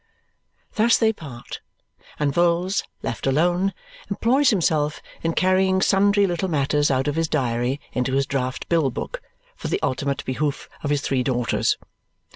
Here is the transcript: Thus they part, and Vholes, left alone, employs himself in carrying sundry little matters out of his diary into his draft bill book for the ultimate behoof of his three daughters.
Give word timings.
Thus 0.73 0.97
they 0.97 1.13
part, 1.13 1.61
and 2.17 2.33
Vholes, 2.33 2.81
left 3.03 3.27
alone, 3.27 3.71
employs 4.09 4.49
himself 4.49 4.99
in 5.21 5.33
carrying 5.33 5.79
sundry 5.79 6.25
little 6.25 6.49
matters 6.49 6.89
out 6.89 7.07
of 7.07 7.15
his 7.15 7.27
diary 7.27 7.79
into 7.93 8.13
his 8.13 8.25
draft 8.25 8.67
bill 8.67 8.89
book 8.89 9.21
for 9.55 9.67
the 9.67 9.79
ultimate 9.83 10.25
behoof 10.25 10.67
of 10.81 10.89
his 10.89 11.01
three 11.01 11.21
daughters. 11.21 11.77